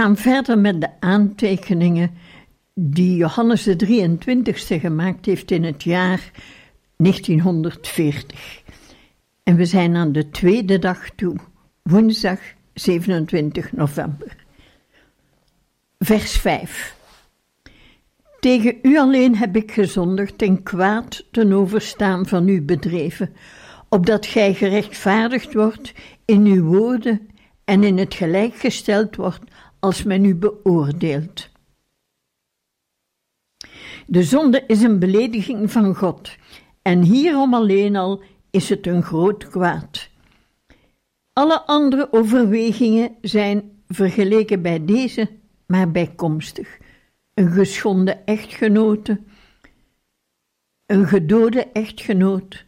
[0.00, 2.10] Gaan verder met de aantekeningen
[2.74, 6.30] die Johannes de 23ste gemaakt heeft in het jaar
[6.96, 8.62] 1940.
[9.42, 11.36] En we zijn aan de tweede dag toe,
[11.82, 12.38] woensdag
[12.74, 14.36] 27 november.
[15.98, 16.96] Vers 5.
[18.38, 23.34] Tegen u alleen heb ik gezondigd en kwaad ten overstaan van u bedreven,
[23.88, 25.92] opdat gij gerechtvaardigd wordt
[26.24, 27.28] in uw woorden
[27.64, 29.44] en in het gelijk gesteld wordt
[29.80, 31.48] als men u beoordeelt.
[34.06, 36.36] De zonde is een belediging van God
[36.82, 40.08] en hierom alleen al is het een groot kwaad.
[41.32, 45.28] Alle andere overwegingen zijn vergeleken bij deze
[45.66, 46.78] maar bijkomstig.
[47.34, 49.20] Een geschonden echtgenote,
[50.86, 52.64] een gedode echtgenoot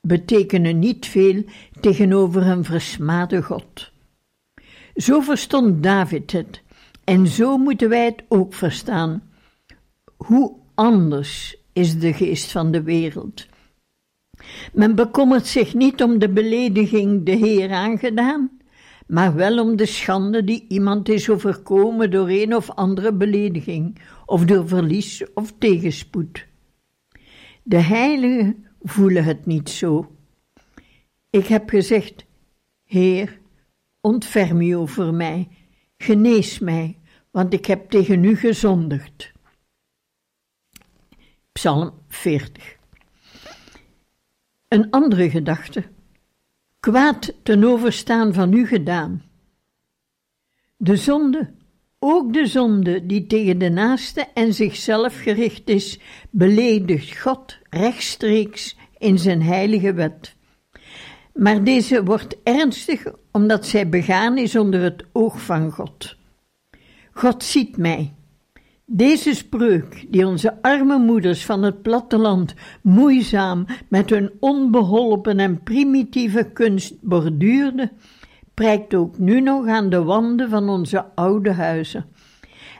[0.00, 1.44] betekenen niet veel
[1.80, 3.91] tegenover een versmade God.
[4.96, 6.62] Zo verstond David het,
[7.04, 9.22] en zo moeten wij het ook verstaan.
[10.16, 13.46] Hoe anders is de geest van de wereld?
[14.72, 18.50] Men bekommert zich niet om de belediging de Heer aangedaan,
[19.06, 24.44] maar wel om de schande die iemand is overkomen door een of andere belediging, of
[24.44, 26.46] door verlies of tegenspoed.
[27.62, 30.16] De heiligen voelen het niet zo.
[31.30, 32.24] Ik heb gezegd:
[32.84, 33.40] Heer,
[34.02, 35.48] ontferm u over mij,
[35.96, 36.98] genees mij,
[37.30, 39.32] want ik heb tegen u gezondigd.
[41.52, 42.76] Psalm 40.
[44.68, 45.84] Een andere gedachte.
[46.80, 49.22] Kwaad ten overstaan van u gedaan.
[50.76, 51.54] De zonde,
[51.98, 55.98] ook de zonde die tegen de naaste en zichzelf gericht is,
[56.30, 60.36] beledigt God rechtstreeks in zijn heilige wet.
[61.34, 66.16] Maar deze wordt ernstig omdat zij begaan is onder het oog van God.
[67.12, 68.12] God ziet mij.
[68.84, 76.50] Deze spreuk, die onze arme moeders van het platteland moeizaam met hun onbeholpen en primitieve
[76.52, 77.90] kunst borduurden,
[78.54, 82.06] prijkt ook nu nog aan de wanden van onze oude huizen.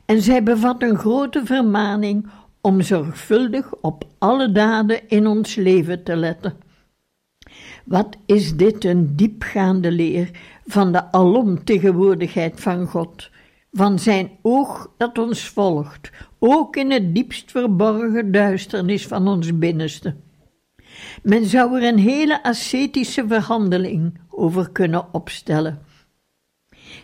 [0.04, 2.26] En zij bevat een grote vermaning
[2.60, 6.56] om zorgvuldig op alle daden in ons leven te letten.
[7.84, 10.30] Wat is dit een diepgaande leer
[10.66, 13.30] van de alomtegenwoordigheid van God,
[13.72, 20.14] van zijn oog dat ons volgt, ook in het diepst verborgen duisternis van ons binnenste.
[21.22, 25.78] Men zou er een hele ascetische verhandeling over kunnen opstellen.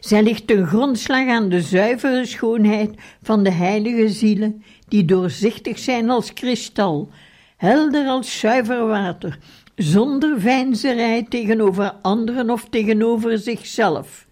[0.01, 2.91] Zij ligt ten grondslag aan de zuivere schoonheid
[3.23, 7.11] van de heilige zielen, die doorzichtig zijn als kristal,
[7.57, 9.39] helder als zuiver water,
[9.79, 14.27] zonder veinzerij tegenover anderen of tegenover zichzelf.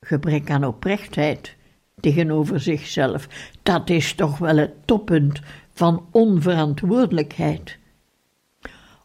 [0.00, 1.56] Gebrek aan oprechtheid
[2.00, 3.28] tegenover zichzelf,
[3.62, 5.40] dat is toch wel het toppunt
[5.72, 7.78] van onverantwoordelijkheid.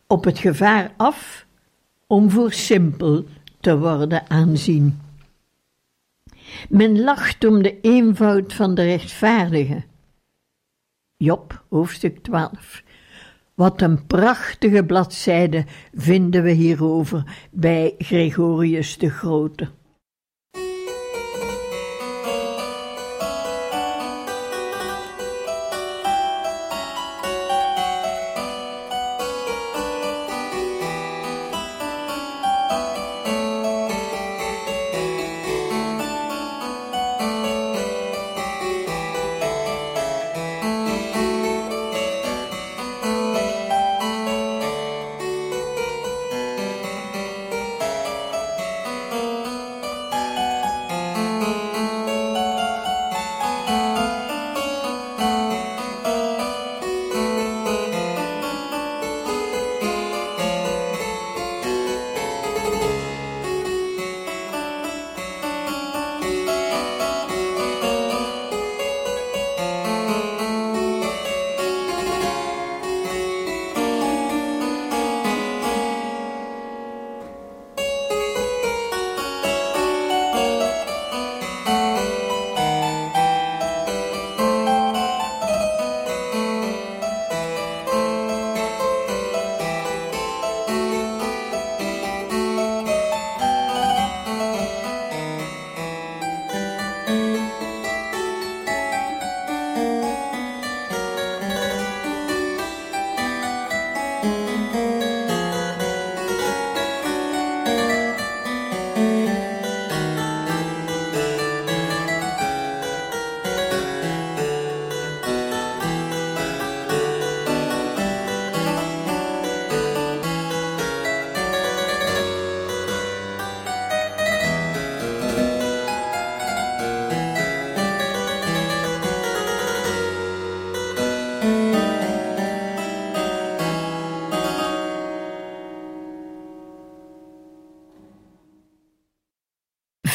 [0.07, 1.45] Op het gevaar af
[2.07, 3.25] om voor simpel
[3.59, 4.99] te worden aanzien.
[6.69, 9.83] Men lacht om de eenvoud van de rechtvaardige.
[11.17, 12.83] Job, hoofdstuk 12.
[13.61, 19.67] Wat een prachtige bladzijde vinden we hierover bij Gregorius de Grote.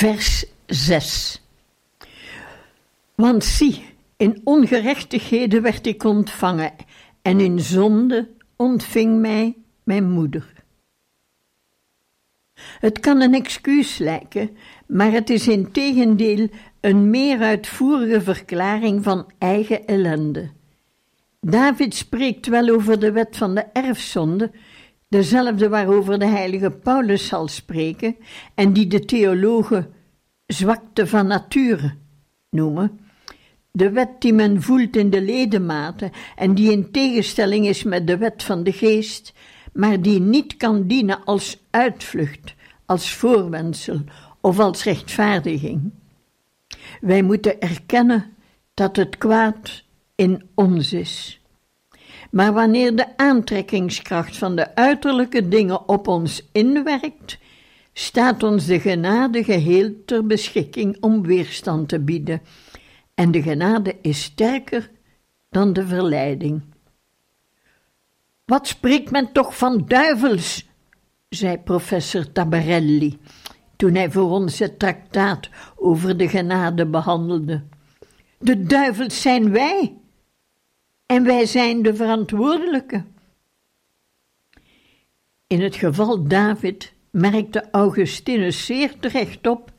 [0.06, 1.42] Vers 6.
[3.14, 3.84] Want zie,
[4.16, 6.72] in ongerechtigheden werd ik ontvangen,
[7.22, 10.52] en in zonde ontving mij mijn moeder.
[12.54, 14.56] Het kan een excuus lijken,
[14.86, 16.48] maar het is in tegendeel
[16.80, 20.50] een meer uitvoerige verklaring van eigen ellende.
[21.40, 24.50] David spreekt wel over de wet van de erfzonde,
[25.08, 28.16] dezelfde waarover de heilige Paulus zal spreken
[28.54, 29.94] en die de theologen
[30.46, 31.94] zwakte van nature
[32.50, 33.00] noemen.
[33.70, 38.16] De wet die men voelt in de ledematen en die in tegenstelling is met de
[38.16, 39.32] wet van de geest,
[39.72, 42.54] maar die niet kan dienen als uitvlucht,
[42.86, 44.04] als voorwendsel
[44.40, 45.90] of als rechtvaardiging.
[47.00, 48.32] Wij moeten erkennen
[48.74, 49.84] dat het kwaad
[50.14, 51.40] in ons is.
[52.30, 57.38] Maar wanneer de aantrekkingskracht van de uiterlijke dingen op ons inwerkt,
[57.98, 62.42] staat ons de genade geheel ter beschikking om weerstand te bieden.
[63.14, 64.90] En de genade is sterker
[65.50, 66.62] dan de verleiding.
[68.44, 70.68] Wat spreekt men toch van duivels?
[71.28, 73.18] zei professor Tabarelli
[73.76, 77.62] toen hij voor ons het traktaat over de genade behandelde.
[78.38, 79.96] De duivels zijn wij
[81.06, 83.04] en wij zijn de verantwoordelijke.
[85.46, 89.72] In het geval David merkte Augustinus zeer terecht op: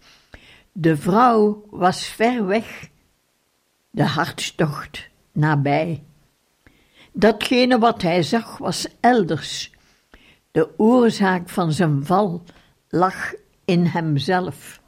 [0.71, 2.89] de vrouw was ver weg,
[3.89, 6.03] de hartstocht nabij.
[7.11, 9.71] Datgene wat hij zag was elders.
[10.51, 12.43] De oorzaak van zijn val
[12.89, 13.33] lag
[13.65, 14.81] in hemzelf.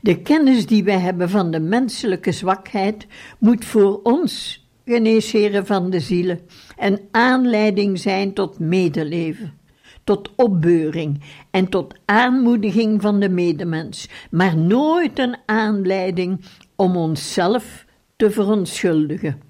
[0.00, 3.06] De kennis die wij hebben van de menselijke zwakheid
[3.38, 6.40] moet voor ons geneesheren van de zielen
[6.76, 9.58] en aanleiding zijn tot medeleven,
[10.04, 11.20] tot opbeuring
[11.50, 16.40] en tot aanmoediging van de medemens, maar nooit een aanleiding
[16.76, 17.84] om onszelf
[18.16, 19.40] te verontschuldigen.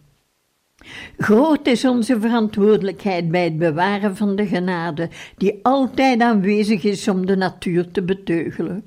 [1.16, 7.26] Groot is onze verantwoordelijkheid bij het bewaren van de genade, die altijd aanwezig is om
[7.26, 8.84] de natuur te beteugelen.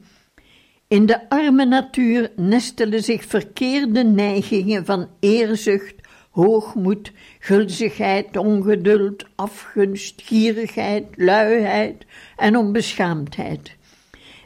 [0.87, 5.95] In de arme natuur nestelen zich verkeerde neigingen van eerzucht,
[6.35, 12.05] hoogmoed, gulzigheid, ongeduld, afgunst, gierigheid, luiheid
[12.35, 13.75] en onbeschaamdheid.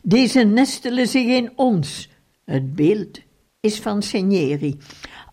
[0.04, 2.10] Deze nestelen zich in ons.
[2.46, 3.20] Het beeld
[3.60, 4.78] is van Senieri,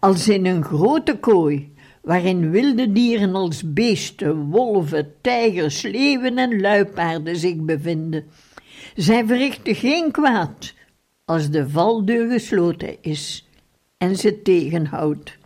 [0.00, 7.36] als in een grote kooi, waarin wilde dieren als beesten, wolven, tijgers, leeuwen en luipaarden
[7.36, 8.24] zich bevinden.
[8.94, 10.74] Zij verrichten geen kwaad
[11.24, 13.48] als de valdeur gesloten is
[13.98, 15.38] en ze tegenhoudt.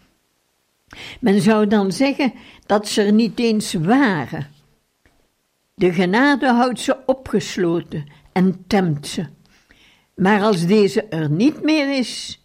[1.20, 2.32] Men zou dan zeggen
[2.66, 4.46] dat ze er niet eens waren.
[5.74, 9.26] De genade houdt ze opgesloten en temt ze.
[10.14, 12.40] Maar als deze er niet meer is,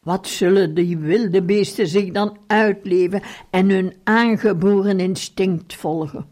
[0.00, 6.26] wat zullen die wilde beesten zich dan uitleven en hun aangeboren instinct volgen?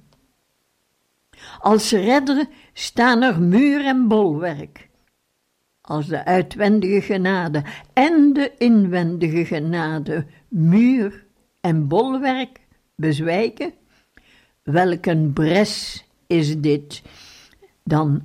[1.60, 4.88] Als redder staan er muur en bolwerk.
[5.80, 7.62] Als de uitwendige genade
[7.92, 11.26] en de inwendige genade muur
[11.68, 12.60] en bolwerk
[12.94, 13.72] bezwijken?
[14.62, 17.02] Welk een bres is dit
[17.82, 18.22] dan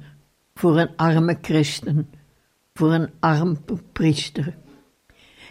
[0.56, 2.10] voor een arme christen,
[2.74, 3.58] voor een arm
[3.92, 4.56] priester?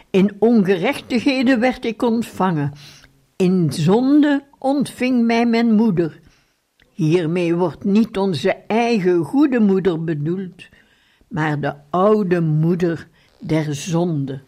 [0.09, 2.73] In ongerechtigheden werd ik ontvangen,
[3.35, 6.19] in zonde ontving mij mijn moeder.
[6.91, 10.69] Hiermee wordt niet onze eigen goede moeder bedoeld,
[11.27, 13.07] maar de oude moeder
[13.39, 14.41] der zonde.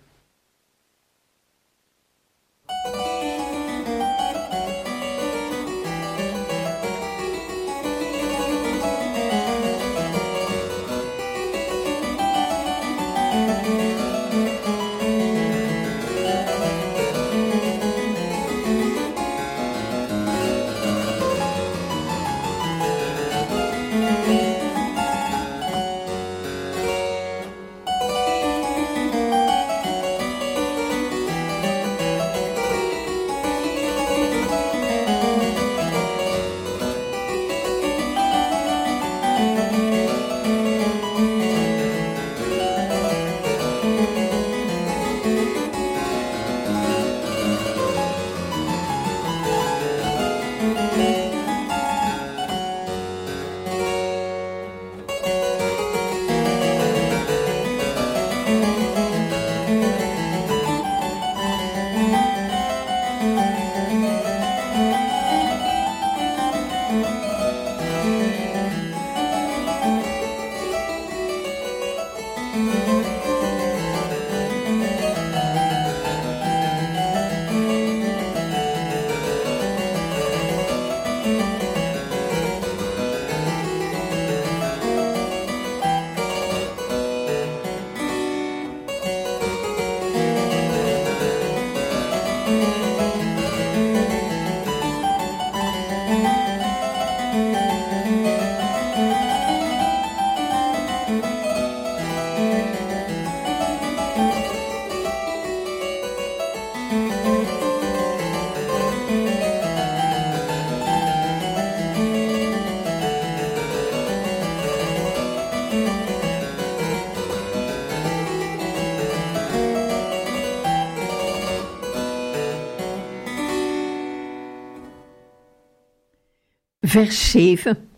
[126.95, 127.89] Vers 7.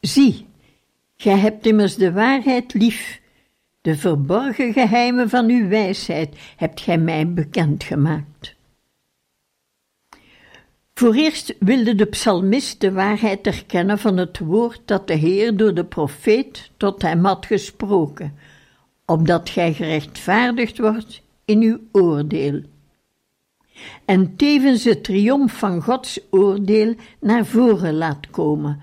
[0.00, 0.46] Zie,
[1.16, 3.20] gij hebt immers de waarheid lief.
[3.80, 8.54] De verborgen geheimen van uw wijsheid hebt gij mij bekendgemaakt.
[10.94, 15.74] Voor eerst wilde de psalmist de waarheid erkennen van het woord dat de Heer door
[15.74, 18.38] de profeet tot hem had gesproken,
[19.06, 22.62] opdat gij gerechtvaardigd wordt in uw oordeel.
[24.04, 28.80] En tevens de triomf van Gods oordeel naar voren laat komen,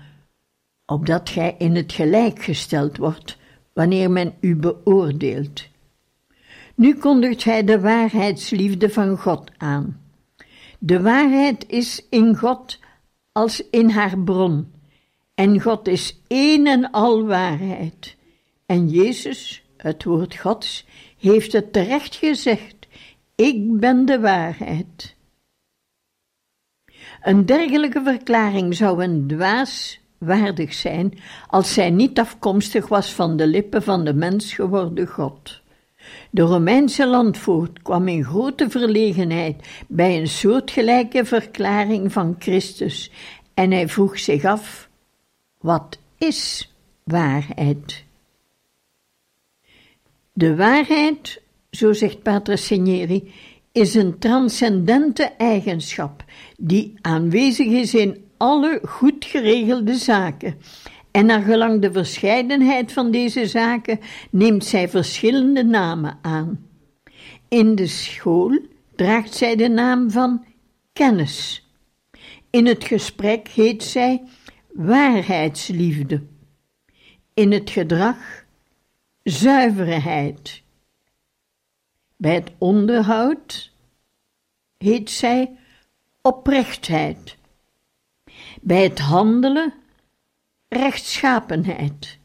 [0.86, 3.38] opdat gij in het gelijk gesteld wordt
[3.72, 5.68] wanneer men u beoordeelt.
[6.74, 10.00] Nu kondigt hij de waarheidsliefde van God aan.
[10.78, 12.78] De waarheid is in God
[13.32, 14.72] als in haar bron,
[15.34, 18.16] en God is één en al waarheid.
[18.66, 20.86] En Jezus, het woord Gods,
[21.18, 22.79] heeft het terecht gezegd:
[23.40, 25.16] Ik ben de waarheid.
[27.22, 33.46] Een dergelijke verklaring zou een dwaas waardig zijn als zij niet afkomstig was van de
[33.46, 35.60] lippen van de mens geworden God.
[36.30, 43.10] De Romeinse landvoogd kwam in grote verlegenheid bij een soortgelijke verklaring van Christus
[43.54, 44.88] en hij vroeg zich af:
[45.58, 46.72] wat is
[47.04, 48.04] waarheid?
[50.32, 51.39] De waarheid,
[51.70, 53.32] zo zegt Pater Signeri,
[53.72, 56.24] is een transcendente eigenschap
[56.58, 60.56] die aanwezig is in alle goed geregelde zaken.
[61.10, 64.00] En naar gelang de verscheidenheid van deze zaken
[64.30, 66.66] neemt zij verschillende namen aan.
[67.48, 68.58] In de school
[68.96, 70.44] draagt zij de naam van
[70.92, 71.68] kennis.
[72.50, 74.22] In het gesprek heet zij
[74.72, 76.22] waarheidsliefde.
[77.34, 78.44] In het gedrag
[79.22, 80.62] zuiverheid.
[82.20, 83.72] Bij het onderhoud
[84.78, 85.56] heet zij
[86.22, 87.36] oprechtheid.
[88.60, 89.74] Bij het handelen
[90.68, 92.18] rechtschapenheid.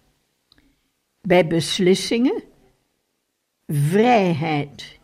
[1.21, 2.43] Bij beslissingen
[3.67, 4.99] vrijheid.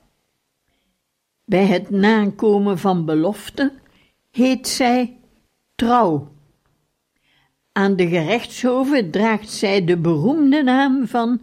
[1.45, 3.79] Bij het nakomen van beloften
[4.31, 5.17] heet zij
[5.75, 6.31] trouw.
[7.71, 11.41] Aan de gerechtshoven draagt zij de beroemde naam van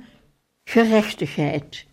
[0.64, 1.87] gerechtigheid.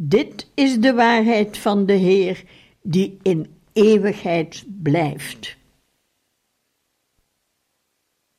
[0.00, 2.44] Dit is de waarheid van de Heer,
[2.82, 5.56] die in eeuwigheid blijft.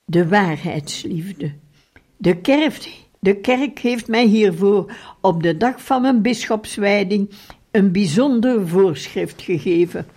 [0.05, 1.53] De waarheidsliefde.
[2.17, 7.29] De kerk, de kerk heeft mij hiervoor op de dag van mijn bisschopswijding
[7.71, 10.07] een bijzonder voorschrift gegeven.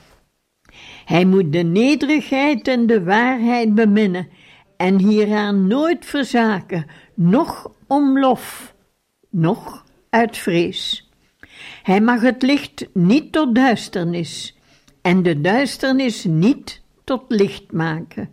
[1.05, 4.29] Hij moet de nederigheid en de waarheid beminnen
[4.77, 8.75] en hieraan nooit verzaken, noch om lof,
[9.31, 11.10] noch uit vrees.
[11.83, 14.59] Hij mag het licht niet tot duisternis
[15.03, 18.31] en de duisternis niet tot licht maken.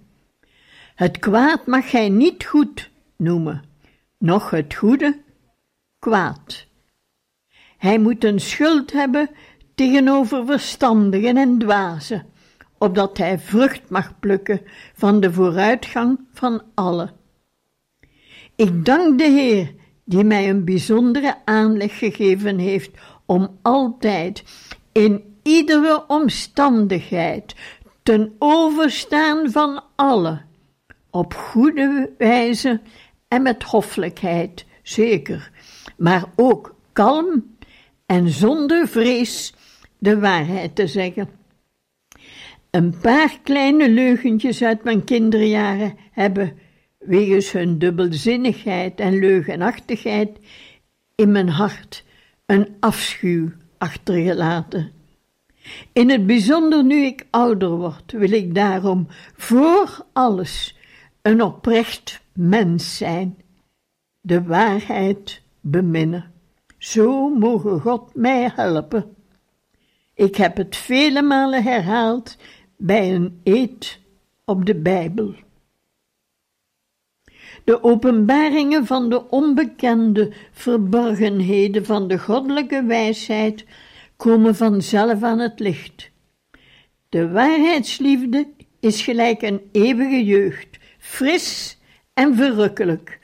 [0.96, 3.64] Het kwaad mag gij niet goed noemen,
[4.18, 5.22] noch het goede
[6.00, 6.68] kwaad.
[7.78, 9.30] Hij moet een schuld hebben
[9.76, 12.26] tegenover verstandigen en dwazen,
[12.78, 14.62] opdat hij vrucht mag plukken
[14.94, 17.12] van de vooruitgang van allen.
[18.56, 19.74] Ik dank de Heer,
[20.06, 24.44] die mij een bijzondere aanleg gegeven heeft om altijd
[24.92, 27.56] in iedere omstandigheid
[28.04, 30.46] ten overstaan van allen
[31.10, 32.82] op goede wijze
[33.28, 35.52] en met hoffelijkheid, zeker,
[35.98, 37.58] maar ook kalm
[38.06, 39.54] en zonder vrees
[39.98, 41.30] de waarheid te zeggen.
[42.72, 46.58] Een paar kleine leugentjes uit mijn kinderjaren hebben,
[46.98, 50.30] wegens hun dubbelzinnigheid en leugenachtigheid,
[51.16, 52.06] in mijn hart
[52.48, 54.92] een afschuw achtergelaten.
[55.94, 60.78] In het bijzonder nu ik ouder word, wil ik daarom voor alles
[61.22, 63.38] een oprecht mens zijn,
[64.22, 66.32] de waarheid beminnen.
[66.78, 69.16] Zo mogen God mij helpen.
[70.14, 72.38] Ik heb het vele malen herhaald
[72.78, 74.00] bij een eed
[74.46, 75.36] op de Bijbel.
[77.68, 83.66] De openbaringen van de onbekende verborgenheden van de goddelijke wijsheid
[84.18, 86.12] komen vanzelf aan het licht.
[87.10, 88.48] De waarheidsliefde
[88.80, 90.68] is gelijk een eeuwige jeugd,
[91.00, 91.78] fris
[92.14, 93.20] en verrukkelijk.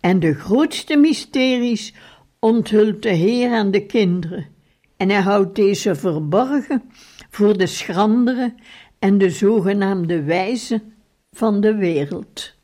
[0.00, 1.94] En de grootste mysteries
[2.38, 4.46] onthult de Heer aan de kinderen,
[4.96, 6.82] en hij houdt deze verborgen
[7.30, 8.54] voor de schrandere
[8.98, 10.82] en de zogenaamde wijze
[11.32, 12.58] van de wereld.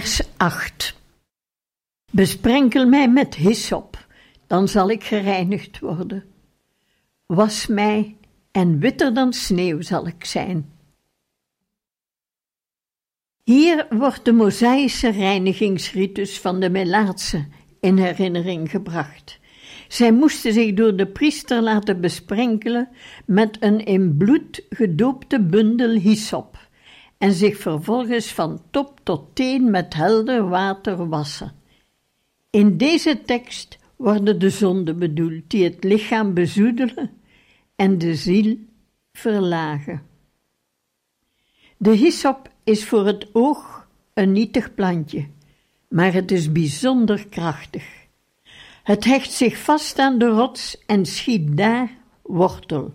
[0.00, 0.94] Vers 8.
[2.12, 4.06] Besprenkel mij met hyssop,
[4.46, 6.24] dan zal ik gereinigd worden.
[7.26, 8.16] Was mij
[8.50, 10.72] en witter dan sneeuw zal ik zijn.
[13.44, 17.46] Hier wordt de Mosaïsche reinigingsritus van de Melaatse
[17.80, 19.38] in herinnering gebracht.
[19.88, 22.88] Zij moesten zich door de priester laten besprenkelen
[23.26, 26.68] met een in bloed gedoopte bundel hyssop
[27.20, 31.52] en zich vervolgens van top tot teen met helder water wassen.
[32.50, 37.10] In deze tekst worden de zonden bedoeld die het lichaam bezoedelen
[37.76, 38.56] en de ziel
[39.12, 40.02] verlagen.
[41.76, 45.28] De hyssop is voor het oog een nietig plantje,
[45.88, 47.84] maar het is bijzonder krachtig.
[48.82, 51.90] Het hecht zich vast aan de rots en schiet daar
[52.22, 52.94] wortel.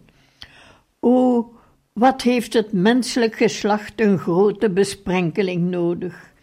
[1.00, 1.55] O,
[2.00, 6.34] wat heeft het menselijk geslacht een grote besprenkeling nodig?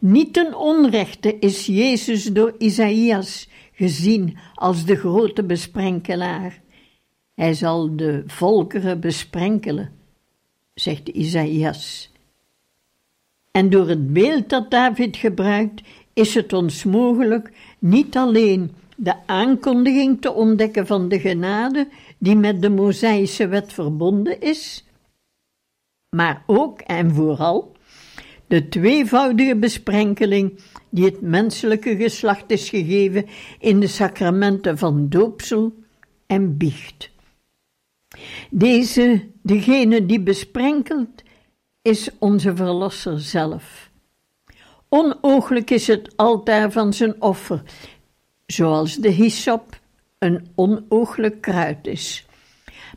[0.00, 6.60] Niet ten onrechte is Jezus door Isaïas gezien als de grote besprenkelaar.
[7.34, 9.92] Hij zal de volkeren besprenkelen,
[10.74, 12.10] zegt Isaïas.
[13.50, 20.20] En door het beeld dat David gebruikt, is het ons mogelijk niet alleen de aankondiging
[20.20, 21.88] te ontdekken van de genade
[22.22, 24.84] die met de Mosaïsche wet verbonden is,
[26.16, 27.76] maar ook en vooral
[28.46, 33.26] de tweevoudige besprenkeling die het menselijke geslacht is gegeven
[33.58, 35.74] in de sacramenten van doopsel
[36.26, 37.10] en biecht.
[38.50, 41.22] Deze, degene die besprenkelt,
[41.82, 43.90] is onze Verlosser zelf.
[44.88, 47.62] Onooglijk is het altaar van zijn offer,
[48.46, 49.80] zoals de hyssop
[50.22, 52.26] een onooglijk kruid is.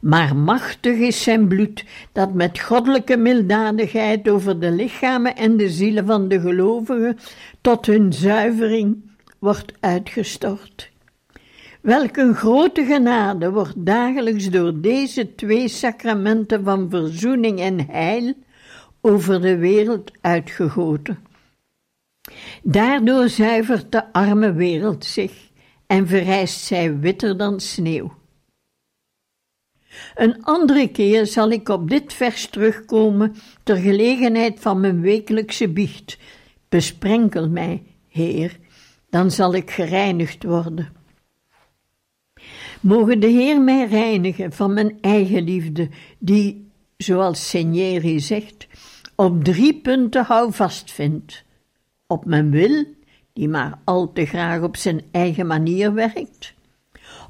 [0.01, 6.05] Maar machtig is zijn bloed, dat met goddelijke milddadigheid over de lichamen en de zielen
[6.05, 7.17] van de gelovigen
[7.61, 10.91] tot hun zuivering wordt uitgestort.
[11.81, 18.33] Welk een grote genade wordt dagelijks door deze twee sacramenten van verzoening en heil
[19.01, 21.17] over de wereld uitgegoten.
[22.63, 25.53] Daardoor zuivert de arme wereld zich
[25.87, 28.13] en verrijst zij witter dan sneeuw.
[30.15, 36.17] Een andere keer zal ik op dit vers terugkomen ter gelegenheid van mijn wekelijkse biecht.
[36.69, 38.59] Besprenkel mij, Heer,
[39.09, 40.93] dan zal ik gereinigd worden.
[42.81, 48.67] Mogen de Heer mij reinigen van mijn eigen liefde, die, zoals Seigneur zegt,
[49.15, 51.43] op drie punten houvast vindt.
[52.07, 52.85] Op mijn wil,
[53.35, 56.53] die maar al te graag op zijn eigen manier werkt.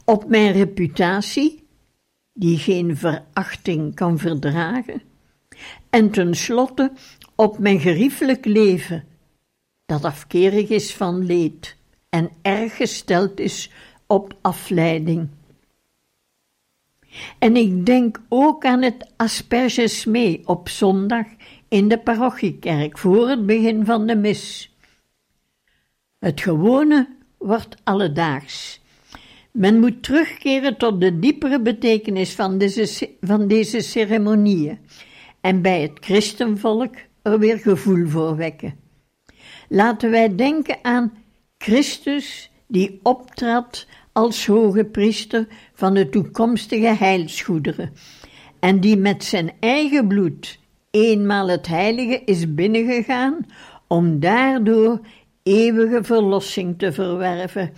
[0.04, 1.68] Op mijn reputatie,
[2.34, 5.02] die geen verachting kan verdragen.
[5.90, 6.92] En tenslotte
[7.36, 9.04] op mijn geriefelijk leven,
[9.86, 11.76] dat afkerig is van leed
[12.10, 13.72] en erg gesteld is
[14.08, 15.30] op afleiding.
[17.40, 21.26] En ik denk ook aan het asperges mee op zondag
[21.68, 24.75] in de parochiekerk voor het begin van de mis.
[26.20, 28.82] Het gewone wordt alledaags.
[29.52, 34.80] Men moet terugkeren tot de diepere betekenis van deze, van deze ceremonieën
[35.42, 38.76] en bij het christenvolk er weer gevoel voor wekken.
[39.70, 41.14] Laten wij denken aan
[41.58, 47.94] Christus die optrad als hoge priester van de toekomstige heilsgoederen
[48.60, 50.60] en die met zijn eigen bloed
[50.92, 53.46] eenmaal het heilige is binnengegaan
[53.88, 55.00] om daardoor
[55.46, 57.74] eeuwige verlossing te verwerven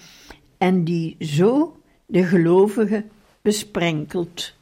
[0.58, 3.06] en die zo de gelovige
[3.42, 4.57] besprenkelt.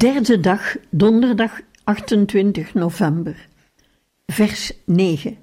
[0.00, 3.48] Derde dag, donderdag 28 november.
[4.26, 5.36] Vers 9.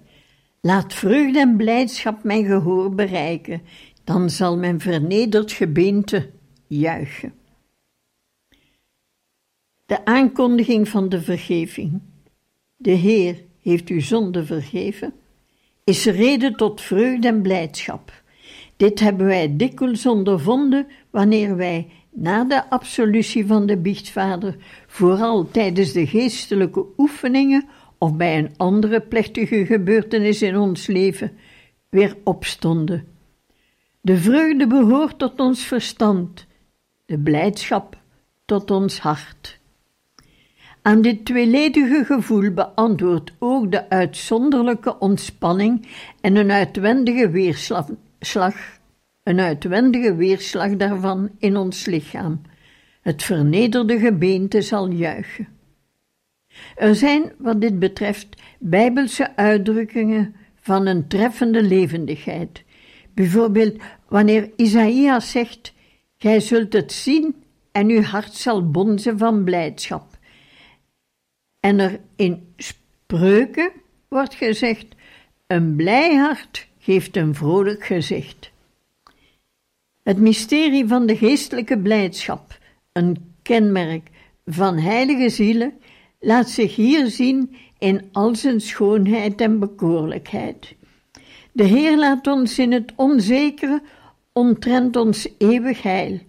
[0.62, 3.62] Laat vreugde en blijdschap mijn gehoor bereiken,
[4.04, 6.30] dan zal mijn vernederd gebeente
[6.68, 7.34] juichen.
[9.86, 12.02] De aankondiging van de vergeving.
[12.76, 15.14] De Heer heeft uw zonde vergeven,
[15.84, 18.24] is reden tot vreugde en blijdschap.
[18.78, 21.88] Dit hebben wij dikwijls ondervonden wanneer wij
[22.20, 24.56] na de absolutie van de biechtvader,
[24.88, 27.66] vooral tijdens de geestelijke oefeningen
[27.98, 31.32] of bij een andere plechtige gebeurtenis in ons leven,
[31.90, 33.08] weer opstonden.
[34.02, 36.46] De vreugde behoort tot ons verstand,
[37.06, 37.98] de blijdschap
[38.46, 39.60] tot ons hart.
[40.82, 45.88] Aan dit tweeledige gevoel beantwoordt ook de uitzonderlijke ontspanning
[46.22, 47.90] en een uitwendige weerslag,
[49.28, 52.42] een uitwendige weerslag daarvan in ons lichaam.
[53.02, 55.48] Het vernederde gebeente zal juichen.
[56.76, 58.28] Er zijn, wat dit betreft,
[58.60, 62.64] bijbelse uitdrukkingen van een treffende levendigheid.
[63.14, 65.74] Bijvoorbeeld wanneer Isaïas zegt:
[66.18, 67.36] Gij zult het zien
[67.72, 70.18] en uw hart zal bonzen van blijdschap.
[71.60, 73.72] En er in spreuken
[74.08, 74.86] wordt gezegd:
[75.48, 78.56] Een blij hart geeft een vrolijk gezicht.
[80.08, 82.58] Het mysterie van de geestelijke blijdschap,
[82.94, 84.10] een kenmerk
[84.46, 85.74] van heilige zielen,
[86.20, 90.76] laat zich hier zien in al zijn schoonheid en bekoorlijkheid.
[91.52, 93.82] De Heer laat ons in het onzekere
[94.34, 96.20] omtrent ons eeuwig heil,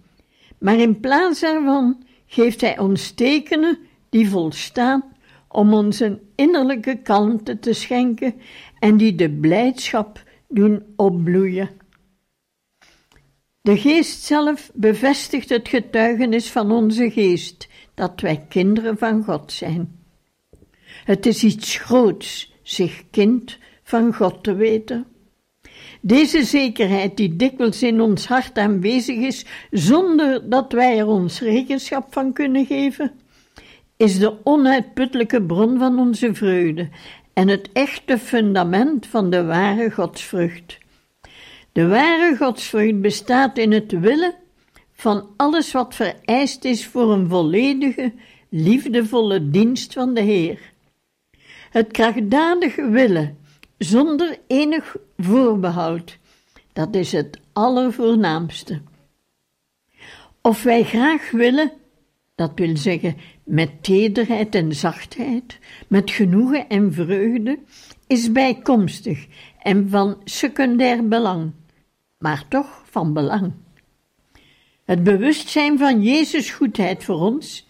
[0.57, 3.77] maar in plaats daarvan geeft Hij ons tekenen
[4.09, 5.03] die volstaan
[5.47, 8.33] om ons een innerlijke kalmte te schenken
[8.79, 11.78] en die de blijdschap doen opbloeien.
[13.61, 19.99] De geest zelf bevestigt het getuigenis van onze geest dat wij kinderen van God zijn.
[21.05, 25.05] Het is iets groots zich kind van God te weten.
[26.01, 32.13] Deze zekerheid, die dikwijls in ons hart aanwezig is, zonder dat wij er ons rekenschap
[32.13, 33.11] van kunnen geven,
[33.97, 36.89] is de onuitputtelijke bron van onze vreugde
[37.33, 40.77] en het echte fundament van de ware godsvrucht.
[41.71, 44.33] De ware godsvrucht bestaat in het willen
[44.93, 48.13] van alles wat vereist is voor een volledige,
[48.49, 50.73] liefdevolle dienst van de Heer.
[51.69, 53.37] Het krachtdadig willen,
[53.77, 56.17] zonder enig voorbehoud,
[56.73, 58.81] dat is het allervoornaamste.
[60.41, 61.71] Of wij graag willen,
[62.35, 67.59] dat wil zeggen met tederheid en zachtheid, met genoegen en vreugde,
[68.07, 69.27] is bijkomstig
[69.59, 71.51] en van secundair belang,
[72.17, 73.51] maar toch van belang.
[74.85, 77.67] Het bewustzijn van Jezus' goedheid voor ons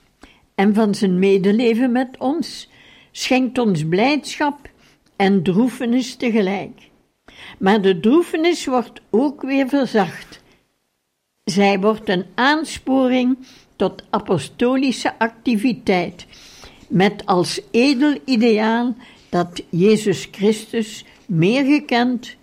[0.55, 2.69] en van zijn medeleven met ons
[3.11, 4.69] schenkt ons blijdschap
[5.15, 6.89] en droefenis tegelijk.
[7.57, 10.41] Maar de droefenis wordt ook weer verzacht.
[11.43, 13.37] Zij wordt een aansporing
[13.75, 16.25] tot apostolische activiteit,
[16.87, 18.95] met als edel ideaal
[19.29, 22.35] dat Jezus Christus meer gekend,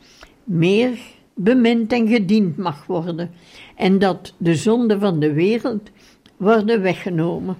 [0.44, 0.98] meer
[1.34, 3.30] bemind en gediend mag worden,
[3.76, 5.90] en dat de zonden van de wereld
[6.36, 7.56] worden weggenomen.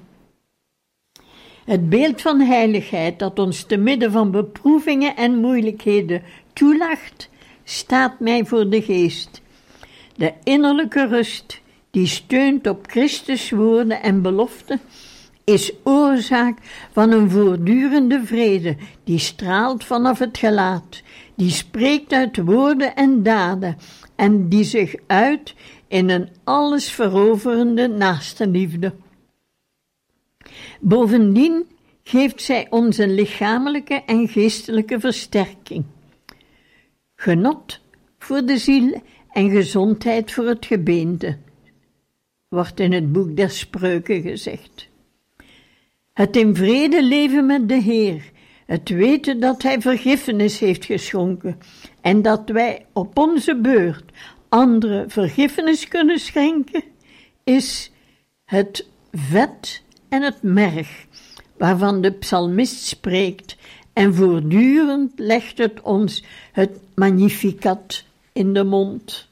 [1.65, 7.29] Het beeld van heiligheid dat ons te midden van beproevingen en moeilijkheden toelacht,
[7.65, 9.43] staat mij voor de geest.
[10.17, 11.61] De innerlijke rust
[11.91, 14.81] die steunt op Christus woorden en beloften,
[15.45, 16.59] is oorzaak
[16.93, 21.03] van een voortdurende vrede die straalt vanaf het gelaat,
[21.37, 23.77] die spreekt uit woorden en daden
[24.17, 25.55] en die zich uit
[25.89, 28.95] in een alles veroverende naaste liefde.
[30.81, 31.67] Bovendien
[32.03, 35.85] geeft zij ons een lichamelijke en geestelijke versterking.
[37.15, 37.81] Genot
[38.19, 41.39] voor de ziel en gezondheid voor het gebeente,
[42.49, 44.89] wordt in het boek der spreuken gezegd.
[46.13, 48.31] Het in vrede leven met de Heer,
[48.67, 51.59] het weten dat Hij vergiffenis heeft geschonken
[52.01, 54.05] en dat wij op onze beurt
[54.49, 56.83] anderen vergiffenis kunnen schenken,
[57.45, 57.91] is
[58.45, 61.07] het vet en het merg
[61.57, 63.57] waarvan de psalmist spreekt
[63.93, 69.29] en voortdurend legt het ons het magnificat in de mond.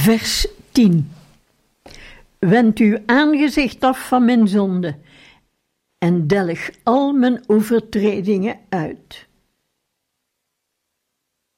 [0.00, 1.12] Vers 10.
[2.38, 4.96] Wend uw aangezicht af van mijn zonde
[5.98, 9.28] en delg al mijn overtredingen uit.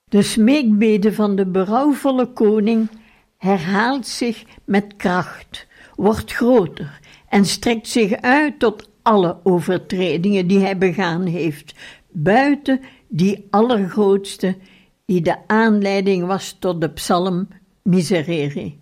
[0.04, 2.88] De smeekbede van de berouwvolle koning
[3.36, 10.78] herhaalt zich met kracht, wordt groter en strekt zich uit tot alle overtredingen die hij
[10.78, 11.74] begaan heeft,
[12.10, 14.56] buiten die allergrootste
[15.04, 17.48] die de aanleiding was tot de psalm
[17.82, 18.74] Miserere.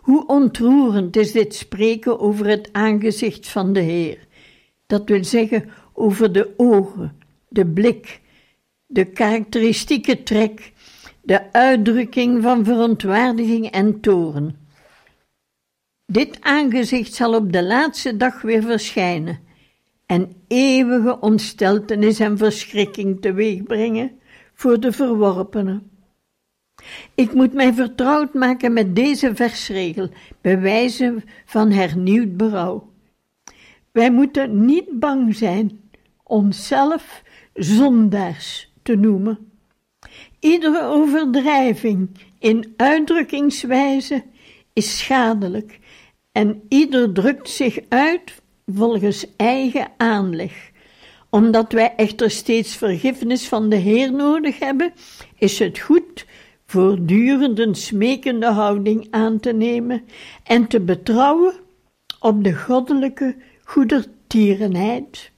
[0.00, 4.26] Hoe ontroerend is dit spreken over het aangezicht van de Heer,
[4.86, 8.20] dat wil zeggen over de ogen, de blik,
[8.86, 10.72] de karakteristieke trek,
[11.22, 14.56] de uitdrukking van verontwaardiging en toren.
[16.06, 19.38] Dit aangezicht zal op de laatste dag weer verschijnen
[20.06, 24.18] en eeuwige ontsteltenis en verschrikking teweegbrengen
[24.54, 25.90] voor de verworpenen.
[27.14, 30.08] Ik moet mij vertrouwd maken met deze versregel,
[30.40, 32.92] bij wijze van hernieuwd berouw.
[33.92, 35.80] Wij moeten niet bang zijn
[36.22, 37.22] onszelf
[37.54, 39.38] zondaars te noemen.
[40.40, 44.24] Iedere overdrijving in uitdrukkingswijze
[44.72, 45.78] is schadelijk
[46.32, 50.70] en ieder drukt zich uit volgens eigen aanleg.
[51.30, 54.92] Omdat wij echter steeds vergiffenis van de Heer nodig hebben,
[55.38, 56.26] is het goed
[56.66, 60.04] voortdurend een smekende houding aan te nemen
[60.44, 61.54] en te betrouwen
[62.20, 65.30] op de goddelijke goedertierenheid.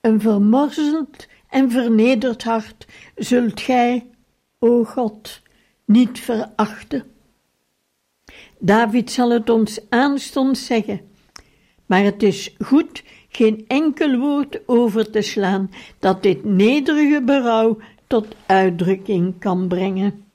[0.00, 4.06] Een vermorzeld en vernederd hart zult gij,
[4.58, 5.42] o God,
[5.84, 7.04] niet verachten.
[8.58, 11.00] David zal het ons aanstonds zeggen,
[11.86, 17.78] maar het is goed geen enkel woord over te slaan dat dit nederige berouw
[18.10, 20.29] tot uitdrukking kan brengen.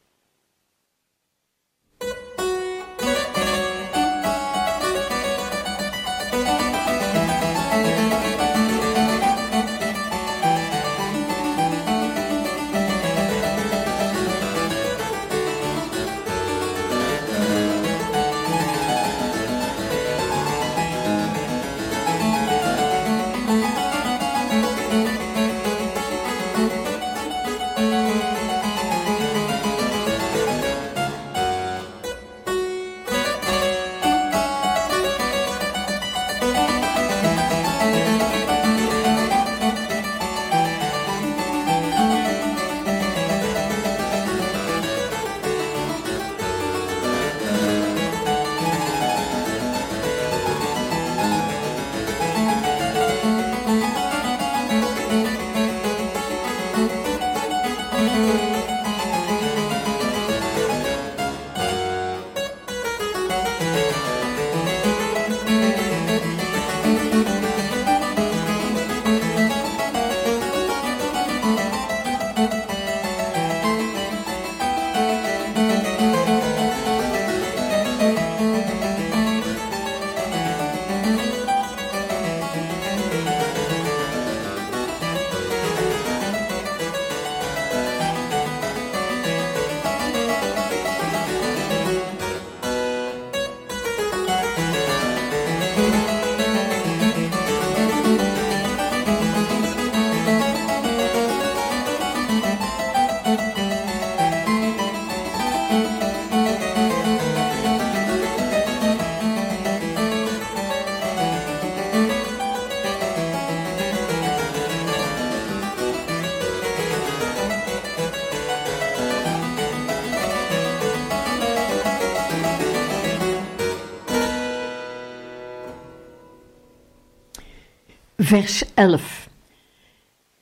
[128.17, 129.29] Vers 11.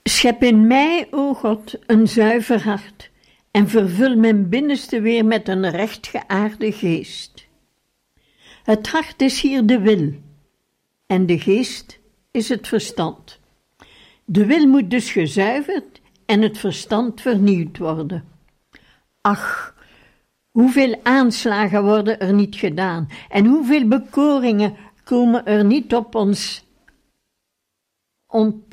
[0.04, 3.10] Schep in mij, o God, een zuiver hart
[3.52, 7.48] en vervul mijn binnenste weer met een rechtgeaarde geest.
[8.64, 10.14] Het hart is hier de wil
[11.08, 12.00] en de geest
[12.32, 13.40] is het verstand.
[14.26, 18.24] De wil moet dus gezuiverd en het verstand vernieuwd worden.
[19.22, 19.76] Ach,
[20.52, 26.64] hoeveel aanslagen worden er niet gedaan en hoeveel bekoringen komen er niet op ons
[28.34, 28.64] om,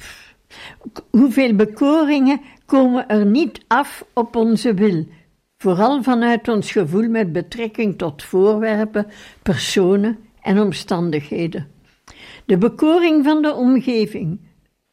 [1.10, 5.06] hoeveel bekoringen komen er niet af op onze wil,
[5.58, 9.06] vooral vanuit ons gevoel met betrekking tot voorwerpen,
[9.42, 11.68] personen en omstandigheden.
[12.44, 14.40] De bekoring van de omgeving,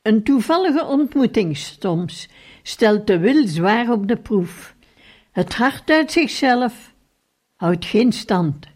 [0.02, 2.30] een toevallige ontmoeting soms,
[2.64, 4.76] stelt de wil zwaar op de proef.
[5.32, 6.94] Het hart uit zichzelf
[7.56, 8.68] houdt geen stand.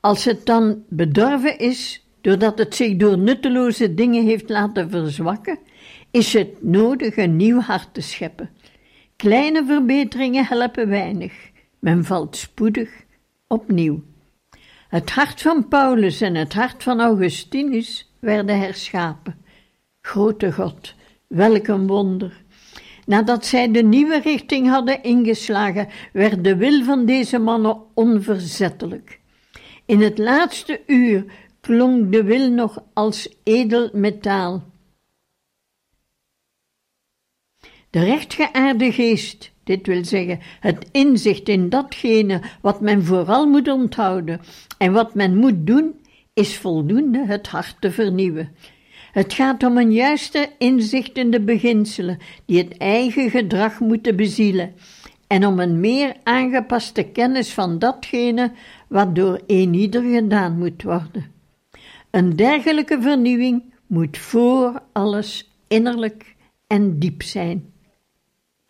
[0.00, 5.58] Als het dan bedorven is, doordat het zich door nutteloze dingen heeft laten verzwakken,
[6.10, 8.50] is het nodig een nieuw hart te scheppen.
[9.16, 11.32] Kleine verbeteringen helpen weinig.
[11.78, 12.90] Men valt spoedig
[13.46, 14.02] opnieuw.
[14.88, 19.36] Het hart van Paulus en het hart van Augustinus werden herschapen.
[20.00, 20.94] Grote God,
[21.26, 22.42] welk een wonder!
[23.06, 29.20] Nadat zij de nieuwe richting hadden ingeslagen, werd de wil van deze mannen onverzettelijk.
[29.86, 31.24] In het laatste uur
[31.64, 34.62] klonk de wil nog als edel metaal.
[37.90, 44.40] De rechtgeaarde geest, dit wil zeggen het inzicht in datgene wat men vooral moet onthouden
[44.78, 45.94] en wat men moet doen,
[46.34, 48.56] is voldoende het hart te vernieuwen.
[49.12, 54.74] Het gaat om een juiste inzicht in de beginselen die het eigen gedrag moeten bezielen
[55.26, 58.52] en om een meer aangepaste kennis van datgene
[58.88, 61.33] wat door een ieder gedaan moet worden.
[62.14, 66.34] Een dergelijke vernieuwing moet voor alles innerlijk
[66.66, 67.72] en diep zijn,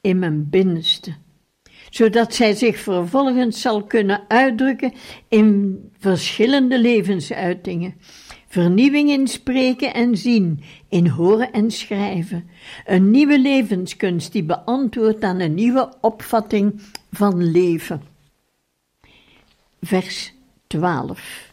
[0.01, 1.15] in mijn binnenste,
[1.91, 4.93] zodat zij zich vervolgens zal kunnen uitdrukken
[5.29, 7.95] in verschillende levensuitingen
[8.49, 12.51] vernieuwing in spreken en zien, in horen en schrijven,
[12.85, 16.81] een nieuwe levenskunst die beantwoordt aan een nieuwe opvatting
[17.11, 18.03] van leven.
[19.81, 20.33] Vers
[20.67, 21.53] 12.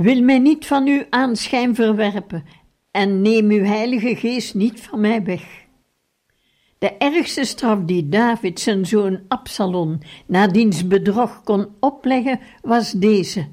[0.00, 2.44] Wil mij niet van uw aanschijn verwerpen
[2.90, 5.64] en neem uw heilige geest niet van mij weg.
[6.78, 13.48] De ergste straf die David zijn zoon Absalom na diens bedrog kon opleggen was deze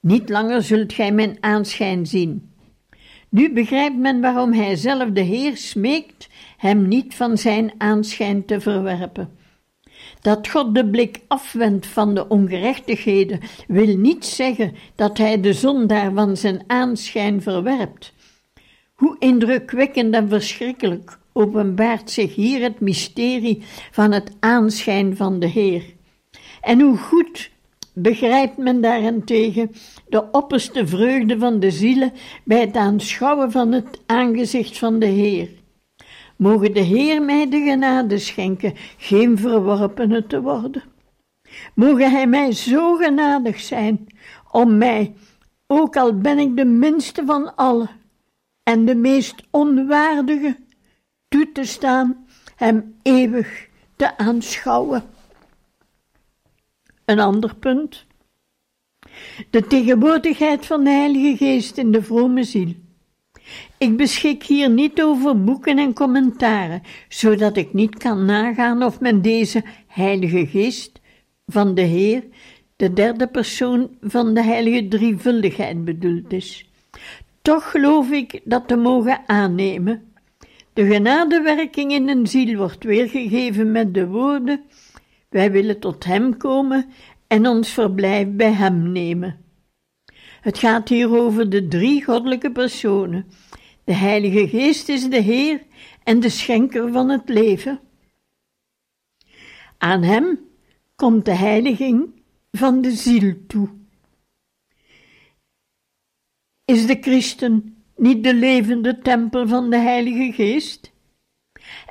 [0.00, 2.52] niet langer zult gij mijn aanschijn zien.
[3.28, 8.60] Nu begrijpt men waarom hij zelf de Heer smeekt hem niet van zijn aanschijn te
[8.60, 9.37] verwerpen.
[10.20, 16.12] Dat God de blik afwendt van de ongerechtigheden wil niet zeggen dat hij de zondaar
[16.12, 18.12] van zijn aanschijn verwerpt.
[18.94, 25.82] Hoe indrukwekkend en verschrikkelijk openbaart zich hier het mysterie van het aanschijn van de Heer.
[26.60, 27.50] En hoe goed
[27.92, 29.70] begrijpt men daarentegen
[30.08, 32.12] de opperste vreugde van de zielen
[32.44, 35.48] bij het aanschouwen van het aangezicht van de Heer.
[36.38, 40.82] Mogen de Heer mij de genade schenken geen verworpene te worden.
[41.74, 44.06] Mogen Hij mij zo genadig zijn
[44.50, 45.14] om mij,
[45.66, 47.90] ook al ben ik de minste van allen
[48.62, 50.56] en de meest onwaardige,
[51.28, 52.26] toe te staan
[52.56, 55.02] Hem eeuwig te aanschouwen.
[57.04, 58.06] Een ander punt.
[59.50, 62.74] De tegenwoordigheid van de Heilige Geest in de vrome ziel.
[63.78, 69.22] Ik beschik hier niet over boeken en commentaren, zodat ik niet kan nagaan of men
[69.22, 71.00] deze Heilige Geest
[71.46, 72.24] van de Heer,
[72.76, 76.70] de derde persoon van de Heilige Drievuldigheid bedoeld is.
[77.42, 80.02] Toch geloof ik dat te mogen aannemen.
[80.72, 84.60] De genadewerking in een ziel wordt weergegeven met de woorden
[85.28, 86.86] wij willen tot Hem komen
[87.26, 89.36] en ons verblijf bij Hem nemen.
[90.40, 93.26] Het gaat hier over de drie goddelijke personen.
[93.84, 95.62] De Heilige Geest is de Heer
[96.04, 97.80] en de schenker van het leven.
[99.78, 100.38] Aan Hem
[100.96, 103.68] komt de heiliging van de ziel toe.
[106.64, 110.92] Is de christen niet de levende tempel van de Heilige Geest?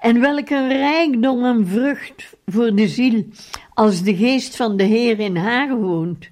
[0.02, 3.26] En welke rijkdom en vrucht voor de ziel
[3.74, 6.30] als de geest van de Heer in haar woont.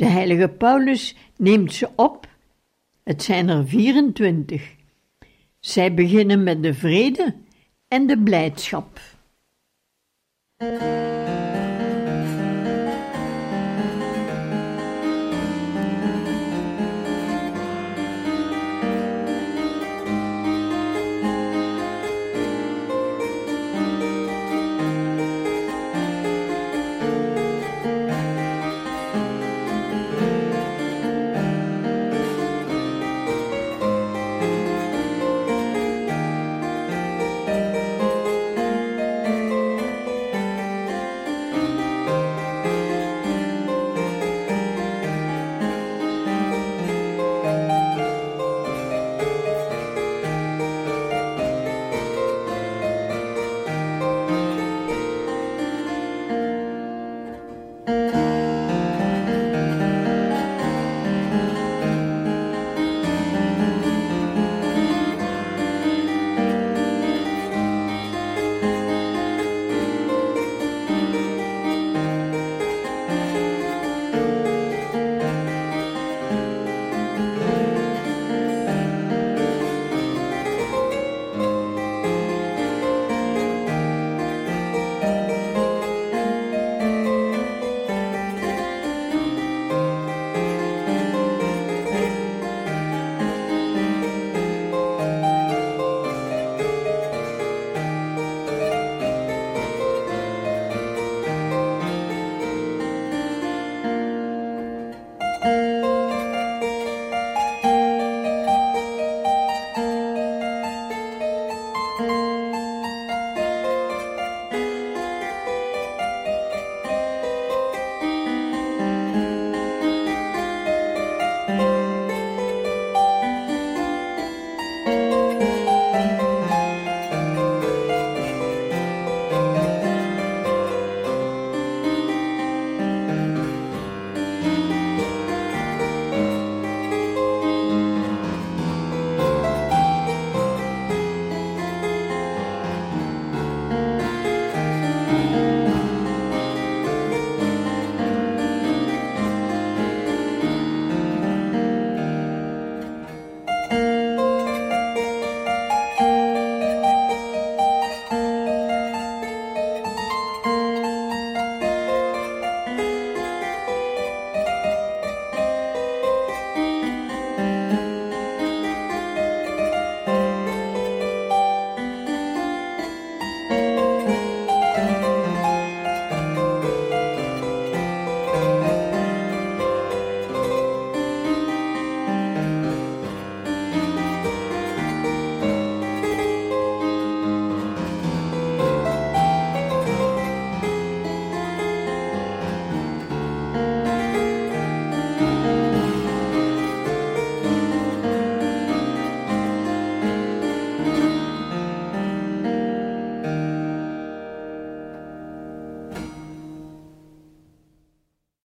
[0.00, 2.28] De heilige Paulus neemt ze op.
[3.02, 4.74] Het zijn er 24.
[5.58, 7.34] Zij beginnen met de vrede
[7.88, 9.00] en de blijdschap.